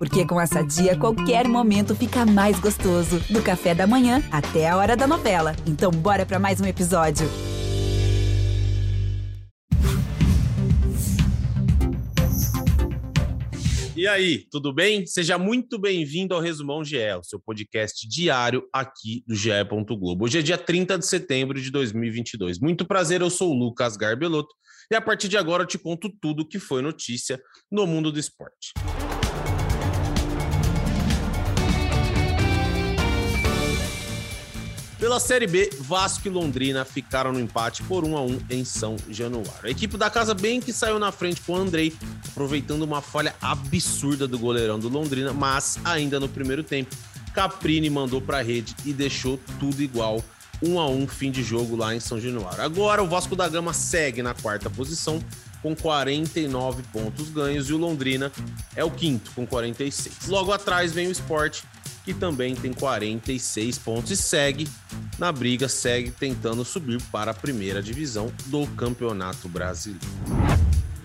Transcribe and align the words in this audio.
Porque 0.00 0.24
com 0.24 0.40
essa 0.40 0.62
dia, 0.62 0.96
qualquer 0.96 1.46
momento 1.46 1.94
fica 1.94 2.24
mais 2.24 2.58
gostoso. 2.58 3.20
Do 3.28 3.42
café 3.42 3.74
da 3.74 3.86
manhã 3.86 4.22
até 4.32 4.66
a 4.66 4.74
hora 4.78 4.96
da 4.96 5.06
novela. 5.06 5.54
Então, 5.66 5.90
bora 5.90 6.24
para 6.24 6.38
mais 6.38 6.58
um 6.58 6.64
episódio. 6.64 7.28
E 13.94 14.08
aí, 14.08 14.46
tudo 14.50 14.72
bem? 14.72 15.04
Seja 15.04 15.36
muito 15.36 15.78
bem-vindo 15.78 16.34
ao 16.34 16.40
Resumão 16.40 16.82
GE, 16.82 16.96
o 17.20 17.22
seu 17.22 17.38
podcast 17.38 18.08
diário 18.08 18.66
aqui 18.72 19.22
do 19.26 19.34
GE. 19.34 19.50
Globo. 19.86 20.24
Hoje 20.24 20.38
é 20.38 20.42
dia 20.42 20.56
30 20.56 20.98
de 20.98 21.06
setembro 21.06 21.60
de 21.60 21.70
2022. 21.70 22.58
Muito 22.58 22.86
prazer, 22.86 23.20
eu 23.20 23.28
sou 23.28 23.50
o 23.50 23.54
Lucas 23.54 23.98
Garbelotto 23.98 24.54
e 24.90 24.96
a 24.96 25.00
partir 25.02 25.28
de 25.28 25.36
agora 25.36 25.64
eu 25.64 25.66
te 25.66 25.76
conto 25.76 26.08
tudo 26.08 26.40
o 26.40 26.48
que 26.48 26.58
foi 26.58 26.80
notícia 26.80 27.38
no 27.70 27.86
mundo 27.86 28.10
do 28.10 28.18
esporte. 28.18 28.72
Pela 35.10 35.18
Série 35.18 35.48
B, 35.48 35.68
Vasco 35.80 36.28
e 36.28 36.30
Londrina 36.30 36.84
ficaram 36.84 37.32
no 37.32 37.40
empate 37.40 37.82
por 37.82 38.04
1 38.04 38.16
a 38.16 38.22
1 38.22 38.40
em 38.48 38.64
São 38.64 38.94
Januário. 39.08 39.64
A 39.64 39.68
equipe 39.68 39.96
da 39.96 40.08
casa 40.08 40.34
bem 40.34 40.60
que 40.60 40.72
saiu 40.72 41.00
na 41.00 41.10
frente 41.10 41.40
com 41.40 41.54
o 41.54 41.56
Andrei, 41.56 41.92
aproveitando 42.28 42.82
uma 42.82 43.02
falha 43.02 43.34
absurda 43.42 44.28
do 44.28 44.38
goleirão 44.38 44.78
do 44.78 44.88
Londrina, 44.88 45.32
mas 45.32 45.80
ainda 45.84 46.20
no 46.20 46.28
primeiro 46.28 46.62
tempo, 46.62 46.94
Caprini 47.34 47.90
mandou 47.90 48.22
para 48.22 48.38
a 48.38 48.42
rede 48.42 48.72
e 48.86 48.92
deixou 48.92 49.36
tudo 49.58 49.82
igual. 49.82 50.22
1 50.62 50.78
a 50.78 50.88
1 50.88 51.08
fim 51.08 51.32
de 51.32 51.42
jogo 51.42 51.74
lá 51.74 51.92
em 51.92 51.98
São 51.98 52.20
Januário. 52.20 52.62
Agora 52.62 53.02
o 53.02 53.08
Vasco 53.08 53.34
da 53.34 53.48
Gama 53.48 53.72
segue 53.72 54.22
na 54.22 54.32
quarta 54.32 54.70
posição 54.70 55.20
com 55.60 55.74
49 55.74 56.84
pontos 56.92 57.30
ganhos 57.30 57.68
e 57.68 57.72
o 57.72 57.78
Londrina 57.78 58.30
é 58.76 58.84
o 58.84 58.90
quinto 58.92 59.32
com 59.32 59.44
46. 59.44 60.28
Logo 60.28 60.52
atrás 60.52 60.92
vem 60.92 61.08
o 61.08 61.10
Sport 61.10 61.64
que 62.04 62.14
também 62.14 62.54
tem 62.54 62.72
46 62.72 63.78
pontos 63.78 64.10
e 64.10 64.16
segue 64.16 64.68
na 65.20 65.30
briga, 65.30 65.68
segue 65.68 66.10
tentando 66.10 66.64
subir 66.64 67.00
para 67.12 67.32
a 67.32 67.34
primeira 67.34 67.82
divisão 67.82 68.32
do 68.46 68.66
Campeonato 68.68 69.50
Brasileiro. 69.50 70.00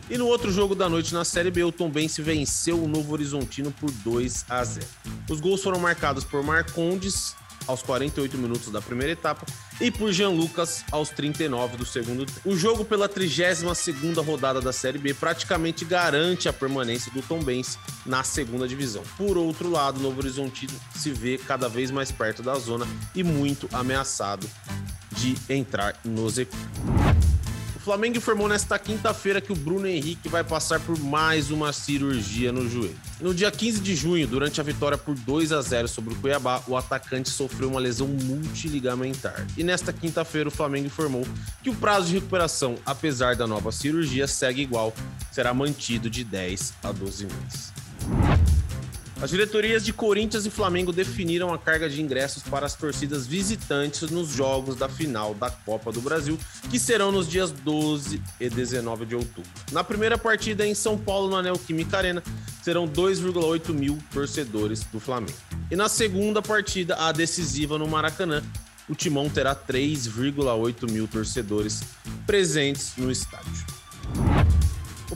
E 0.10 0.18
no 0.18 0.26
outro 0.28 0.52
jogo 0.52 0.74
da 0.74 0.88
noite 0.88 1.14
na 1.14 1.26
Série 1.26 1.52
B, 1.52 1.66
o 1.66 1.72
Tom 1.72 1.90
Bense 1.90 2.22
venceu 2.22 2.82
o 2.82 2.88
Novo 2.88 3.12
Horizontino 3.12 3.72
por 3.72 3.92
2 3.92 4.46
a 4.48 4.64
0. 4.64 4.86
Os 5.30 5.42
gols 5.42 5.62
foram 5.62 5.80
marcados 5.80 6.24
por 6.24 6.42
Marcondes 6.42 7.36
aos 7.68 7.82
48 7.82 8.38
minutos 8.38 8.72
da 8.72 8.82
primeira 8.82 9.14
etapa 9.14 9.46
e 9.80 9.92
por 9.92 10.12
Jean 10.12 10.30
Lucas 10.30 10.84
aos 10.92 11.10
39 11.10 11.78
do 11.78 11.86
segundo. 11.86 12.26
O 12.44 12.56
jogo 12.56 12.86
pela 12.86 13.10
32ª 13.10 14.24
rodada 14.26 14.62
da 14.62 14.72
Série 14.72 14.98
B 14.98 15.14
praticamente 15.14 15.86
garante 15.86 16.48
a 16.48 16.54
permanência 16.54 17.12
do 17.12 17.22
Tombense 17.22 17.78
na 18.06 18.24
segunda 18.24 18.68
divisão. 18.68 19.04
Por 19.18 19.38
outro 19.38 19.70
lado, 19.70 20.00
o 20.00 20.04
Novo 20.04 20.20
Horizontino 20.20 20.74
se 20.96 21.12
vê 21.12 21.38
cada 21.38 21.68
vez 21.68 21.92
mais 21.92 22.12
perto 22.12 22.42
da 22.42 22.56
zona 22.56 22.88
e 23.14 23.24
muito 23.24 23.68
ameaçado 23.74 24.50
de 25.12 25.36
entrar 25.50 26.00
no 26.04 26.26
Z4. 26.26 27.05
Flamengo 27.86 28.18
informou 28.18 28.48
nesta 28.48 28.80
quinta-feira 28.80 29.40
que 29.40 29.54
o 29.54 29.56
Bruno 29.56 29.86
Henrique 29.86 30.28
vai 30.28 30.44
passar 30.44 30.80
por 30.80 30.98
mais 30.98 31.52
uma 31.52 31.72
cirurgia 31.72 32.52
no 32.52 32.68
joelho. 32.68 32.96
No 33.22 33.32
dia 33.32 33.52
15 33.52 33.80
de 33.80 33.96
junho, 33.96 34.26
durante 34.26 34.60
a 34.60 34.64
vitória 34.64 34.98
por 34.98 35.14
2 35.14 35.52
a 35.52 35.62
0 35.62 35.88
sobre 35.88 36.16
o 36.16 36.18
Cuiabá, 36.18 36.64
o 36.68 36.76
atacante 36.76 37.30
sofreu 37.30 37.70
uma 37.70 37.80
lesão 37.80 38.08
multiligamentar. 38.08 39.46
E 39.56 39.64
nesta 39.64 39.94
quinta-feira, 39.94 40.50
o 40.50 40.52
Flamengo 40.52 40.88
informou 40.88 41.28
que 41.62 41.70
o 41.70 41.76
prazo 41.76 42.08
de 42.08 42.16
recuperação, 42.16 42.76
apesar 42.84 43.36
da 43.36 43.46
nova 43.46 43.72
cirurgia, 43.72 44.26
segue 44.26 44.64
igual, 44.64 44.92
será 45.32 45.54
mantido 45.54 46.10
de 46.10 46.24
10 46.24 46.74
a 46.82 46.92
12 46.92 47.28
meses. 47.28 47.72
As 49.22 49.30
diretorias 49.30 49.86
de 49.86 49.94
Corinthians 49.94 50.46
e 50.46 50.50
Flamengo 50.50 50.92
definiram 50.92 51.54
a 51.54 51.58
carga 51.58 51.90
de 51.90 52.02
ingressos 52.02 52.44
para 52.44 52.66
as 52.66 52.76
torcidas 52.76 53.26
visitantes 53.26 54.10
nos 54.12 54.28
jogos 54.28 54.76
da 54.76 54.90
final 54.90 55.34
da 55.34 55.50
Copa 55.50 55.90
do 55.92 56.02
Brasil, 56.02 56.38
que 56.70 56.78
serão 56.78 57.14
nos 57.14 57.28
dias 57.28 57.50
12 57.50 58.22
e 58.40 58.50
19 58.50 59.06
de 59.06 59.16
outubro. 59.16 59.50
Na 59.72 59.84
primeira 59.84 60.18
partida 60.18 60.68
em 60.68 60.76
São 60.76 60.98
Paulo, 60.98 61.30
no 61.30 61.38
Anel 61.38 61.58
Química 61.58 61.98
Arena, 61.98 62.22
serão 62.62 62.88
2,8 62.88 63.74
mil 63.74 63.98
torcedores 64.12 64.84
do 64.92 65.00
Flamengo. 65.00 65.38
E 65.72 65.76
na 65.76 65.88
segunda 65.88 66.42
partida, 66.42 66.96
a 66.96 67.12
decisiva 67.14 67.78
no 67.78 67.88
Maracanã, 67.88 68.44
o 68.90 68.94
Timão 68.94 69.30
terá 69.30 69.56
3,8 69.56 70.92
mil 70.92 71.08
torcedores 71.08 71.82
presentes 72.28 72.94
no 72.98 73.10
estádio. 73.10 73.55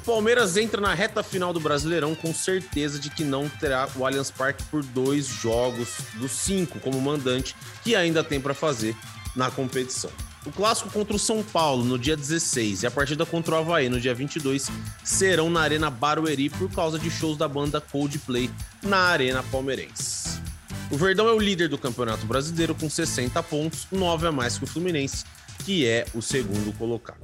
Palmeiras 0.09 0.57
entra 0.57 0.81
na 0.81 0.91
reta 0.91 1.21
final 1.21 1.53
do 1.53 1.59
Brasileirão 1.59 2.15
com 2.15 2.33
certeza 2.33 2.97
de 2.97 3.11
que 3.11 3.23
não 3.23 3.47
terá 3.47 3.87
o 3.95 4.03
Allianz 4.03 4.31
Parque 4.31 4.63
por 4.63 4.83
dois 4.83 5.27
jogos 5.27 5.97
dos 6.15 6.31
cinco 6.31 6.79
como 6.79 6.99
mandante 6.99 7.55
que 7.83 7.95
ainda 7.95 8.23
tem 8.23 8.41
para 8.41 8.55
fazer 8.55 8.95
na 9.35 9.51
competição. 9.51 10.09
O 10.47 10.51
clássico 10.51 10.89
contra 10.89 11.15
o 11.15 11.19
São 11.19 11.43
Paulo 11.43 11.85
no 11.85 11.99
dia 11.99 12.17
16 12.17 12.81
e 12.81 12.87
a 12.87 12.91
partida 12.91 13.23
contra 13.23 13.53
o 13.53 13.57
Havaí 13.59 13.87
no 13.87 14.01
dia 14.01 14.15
22 14.15 14.71
serão 15.03 15.47
na 15.47 15.61
Arena 15.61 15.91
Barueri 15.91 16.49
por 16.49 16.71
causa 16.71 16.97
de 16.97 17.11
shows 17.11 17.37
da 17.37 17.47
banda 17.47 17.79
Coldplay 17.79 18.49
na 18.81 18.97
Arena 18.97 19.43
Palmeirense. 19.43 20.41
O 20.89 20.97
Verdão 20.97 21.27
é 21.27 21.33
o 21.33 21.39
líder 21.39 21.69
do 21.69 21.77
Campeonato 21.77 22.25
Brasileiro 22.25 22.73
com 22.73 22.89
60 22.89 23.43
pontos, 23.43 23.85
9 23.91 24.25
a 24.25 24.31
mais 24.31 24.57
que 24.57 24.63
o 24.63 24.67
Fluminense, 24.67 25.23
que 25.63 25.85
é 25.85 26.07
o 26.15 26.21
segundo 26.21 26.75
colocado. 26.75 27.19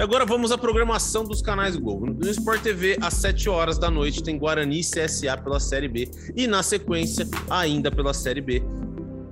Agora 0.00 0.24
vamos 0.24 0.50
à 0.50 0.56
programação 0.56 1.24
dos 1.24 1.42
canais 1.42 1.76
Globo. 1.76 2.06
No 2.06 2.30
Sport 2.30 2.62
TV, 2.62 2.96
às 3.02 3.12
7 3.14 3.50
horas 3.50 3.78
da 3.78 3.90
noite, 3.90 4.22
tem 4.22 4.38
Guarani 4.38 4.80
e 4.80 4.82
CSA 4.82 5.36
pela 5.36 5.60
Série 5.60 5.88
B. 5.88 6.10
E 6.34 6.46
na 6.46 6.62
sequência, 6.62 7.28
ainda 7.50 7.90
pela 7.90 8.14
Série 8.14 8.40
B, 8.40 8.62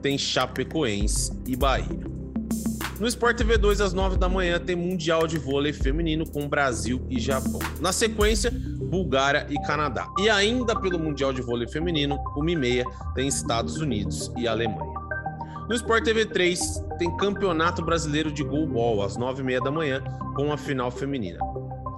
tem 0.03 0.19
Chapecoense 0.19 1.33
e 1.47 1.57
Bahia. 1.57 2.07
No 3.01 3.07
Sport 3.07 3.39
TV 3.39 3.57
2, 3.57 3.81
às 3.81 3.95
9 3.95 4.19
da 4.19 4.29
manhã, 4.29 4.61
tem 4.61 4.77
Mundial 4.77 5.27
de 5.27 5.39
Vôlei 5.39 5.73
Feminino 5.73 6.29
com 6.29 6.47
Brasil 6.47 7.01
e 7.09 7.19
Japão. 7.19 7.61
Na 7.81 7.91
sequência, 7.91 8.51
Bulgária 8.51 9.47
e 9.49 9.55
Canadá. 9.67 10.07
E 10.19 10.29
ainda 10.29 10.79
pelo 10.79 10.99
Mundial 10.99 11.33
de 11.33 11.41
Vôlei 11.41 11.67
Feminino, 11.67 12.19
o 12.37 12.43
Mi-6 12.43 12.85
tem 13.15 13.27
Estados 13.27 13.79
Unidos 13.79 14.31
e 14.37 14.47
Alemanha. 14.47 14.98
No 15.69 15.75
Sport 15.75 16.05
TV 16.05 16.27
3 16.27 16.85
tem 16.99 17.15
Campeonato 17.17 17.85
Brasileiro 17.85 18.33
de 18.33 18.43
Goalball 18.43 19.03
às 19.03 19.17
9h30 19.17 19.63
da 19.63 19.71
manhã 19.71 20.03
com 20.35 20.53
a 20.53 20.57
final 20.57 20.91
feminina. 20.91 21.39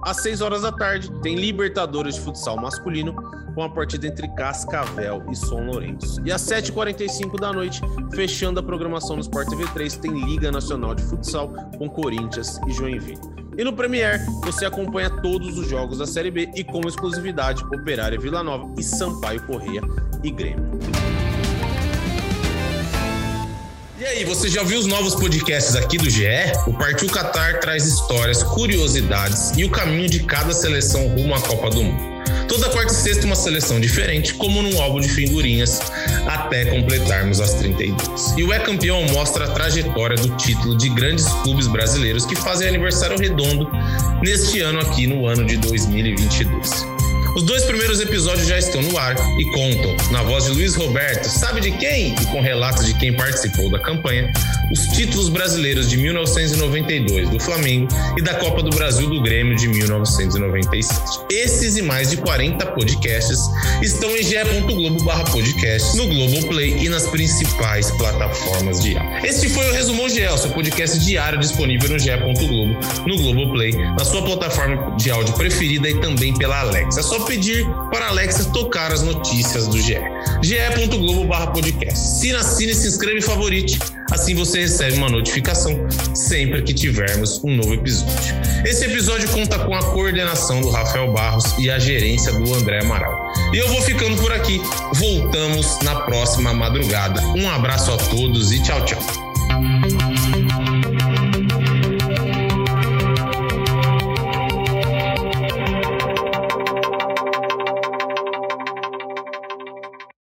Às 0.03 0.23
6 0.23 0.41
horas 0.41 0.63
da 0.63 0.73
tarde 0.73 1.11
tem 1.21 1.37
Libertadores 1.37 2.15
de 2.15 2.21
Futsal 2.23 2.57
masculino 2.57 3.15
com 3.55 3.63
a 3.63 3.69
partida 3.69 4.07
entre 4.07 4.29
Cascavel 4.29 5.25
e 5.31 5.37
São 5.37 5.67
Lourenço. 5.67 6.21
E 6.25 6.33
às 6.33 6.43
7h45 6.43 7.39
da 7.39 7.53
noite, 7.53 7.81
fechando 8.15 8.61
a 8.61 8.63
programação 8.63 9.17
no 9.17 9.23
Sport 9.23 9.49
TV 9.49 9.67
3, 9.75 9.97
tem 9.97 10.25
Liga 10.25 10.51
Nacional 10.51 10.95
de 10.95 11.03
Futsal 11.03 11.53
com 11.77 11.89
Corinthians 11.89 12.59
e 12.67 12.73
Joinville. 12.73 13.21
E 13.59 13.65
no 13.65 13.73
Premier, 13.73 14.25
você 14.43 14.65
acompanha 14.65 15.11
todos 15.11 15.59
os 15.59 15.69
jogos 15.69 15.99
da 15.99 16.07
Série 16.07 16.31
B 16.31 16.51
e 16.55 16.65
com 16.65 16.81
exclusividade 16.89 17.63
Operária 17.65 18.19
Vila 18.19 18.43
Nova 18.43 18.73
e 18.79 18.83
Sampaio 18.83 19.45
Correia 19.47 19.83
e 20.23 20.31
Grêmio. 20.31 20.71
E 24.01 24.05
aí, 24.07 24.25
você 24.25 24.49
já 24.49 24.63
viu 24.63 24.79
os 24.79 24.87
novos 24.87 25.15
podcasts 25.15 25.77
aqui 25.77 25.99
do 25.99 26.09
GE? 26.09 26.25
O 26.67 26.73
Partiu 26.73 27.07
Qatar 27.07 27.61
traz 27.61 27.85
histórias, 27.85 28.43
curiosidades 28.43 29.53
e 29.59 29.63
o 29.63 29.69
caminho 29.69 30.09
de 30.09 30.21
cada 30.21 30.55
seleção 30.55 31.07
rumo 31.09 31.35
à 31.35 31.41
Copa 31.43 31.69
do 31.69 31.83
Mundo. 31.83 32.03
Toda 32.49 32.71
quarta 32.71 32.95
e 32.95 32.97
sexta 32.97 33.27
uma 33.27 33.37
seleção 33.37 33.79
diferente, 33.79 34.33
como 34.33 34.63
num 34.63 34.81
álbum 34.81 35.01
de 35.01 35.09
figurinhas, 35.11 35.83
até 36.27 36.65
completarmos 36.65 37.41
as 37.41 37.53
32. 37.55 38.39
E 38.39 38.43
o 38.43 38.55
É 38.55 38.59
Campeão 38.59 39.05
mostra 39.09 39.45
a 39.45 39.51
trajetória 39.51 40.17
do 40.17 40.35
título 40.35 40.79
de 40.79 40.89
grandes 40.89 41.27
clubes 41.43 41.67
brasileiros 41.67 42.25
que 42.25 42.35
fazem 42.35 42.69
aniversário 42.69 43.19
redondo 43.19 43.69
neste 44.23 44.61
ano 44.61 44.81
aqui 44.81 45.07
no 45.07 45.27
ano 45.27 45.45
de 45.45 45.59
2022. 45.59 47.00
Os 47.37 47.45
dois 47.45 47.65
primeiros 47.65 48.01
episódios 48.01 48.49
já 48.49 48.59
estão 48.59 48.83
no 48.83 48.99
ar 48.99 49.15
e 49.39 49.45
contam, 49.53 49.97
na 50.11 50.23
voz 50.23 50.45
de 50.45 50.51
Luiz 50.51 50.75
Roberto, 50.75 51.27
sabe 51.27 51.61
de 51.61 51.71
quem? 51.71 52.15
E 52.21 52.27
com 52.27 52.41
relatos 52.41 52.85
de 52.87 52.95
quem 52.95 53.13
participou 53.13 53.71
da 53.71 53.79
campanha, 53.79 54.33
os 54.73 54.81
títulos 54.89 55.29
brasileiros 55.29 55.89
de 55.89 55.97
1992 55.97 57.31
do 57.31 57.39
Flamengo 57.39 57.89
e 58.17 58.23
da 58.23 58.35
Copa 58.35 58.63
do 58.63 58.71
Brasil 58.71 59.09
do 59.09 59.23
Grêmio 59.23 59.57
de 59.57 59.69
1997. 59.69 61.21
Esses 61.31 61.77
e 61.77 61.83
mais 61.83 62.11
de 62.11 62.17
40 62.17 62.67
podcasts 62.67 63.39
estão 63.81 64.11
em 64.17 64.23
ge.globo 64.25 65.05
podcast, 65.31 65.97
no 65.97 66.09
Globoplay 66.09 66.85
e 66.85 66.89
nas 66.89 67.07
principais 67.07 67.91
plataformas 67.93 68.81
de 68.81 68.97
áudio. 68.97 69.27
Este 69.27 69.49
foi 69.49 69.69
o 69.69 69.73
Resumão 69.73 70.09
GE, 70.09 70.27
seu 70.37 70.51
podcast 70.51 70.99
diário 70.99 71.39
disponível 71.39 71.91
no 71.91 71.99
ge.globo, 71.99 72.77
no 73.07 73.17
Globoplay, 73.17 73.73
na 73.73 74.05
sua 74.05 74.23
plataforma 74.23 74.97
de 74.97 75.11
áudio 75.11 75.35
preferida 75.35 75.89
e 75.89 76.01
também 76.01 76.35
pela 76.35 76.61
Alexa. 76.61 77.01
É 77.01 77.03
só 77.03 77.20
pedir 77.25 77.67
para 77.91 78.09
Alexa 78.09 78.45
tocar 78.53 78.93
as 78.93 79.03
notícias 79.03 79.67
do 79.67 79.81
GE. 79.81 79.99
ge.globo 80.43 81.29
podcast. 81.53 81.99
Se 81.99 82.35
assine, 82.35 82.75
se 82.75 82.89
inscreve 82.89 83.19
e 83.19 83.23
favorite. 83.23 83.79
Assim 84.11 84.35
você 84.35 84.61
recebe 84.61 84.97
uma 84.97 85.09
notificação 85.09 85.87
sempre 86.15 86.63
que 86.63 86.75
tivermos 86.75 87.41
um 87.45 87.57
novo 87.57 87.75
episódio. 87.75 88.35
Esse 88.65 88.85
episódio 88.87 89.29
conta 89.31 89.59
com 89.59 89.75
a 89.75 89.83
coordenação 89.83 90.61
do 90.61 90.71
Rafael 90.71 91.13
Barros 91.13 91.45
e 91.59 91.71
a 91.71 91.79
gerência 91.79 92.33
do 92.33 92.55
André 92.55 92.81
Amaral. 92.83 93.33
E 93.53 93.59
eu 93.59 93.69
vou 93.69 93.81
ficando 93.83 94.21
por 94.21 94.33
aqui. 94.33 94.61
Voltamos 94.95 95.79
na 95.83 95.95
próxima 96.01 96.53
madrugada. 96.53 97.23
Um 97.29 97.49
abraço 97.49 97.93
a 97.93 97.97
todos 97.97 98.53
e 98.53 98.63
tchau, 98.63 98.85
tchau. 98.85 99.30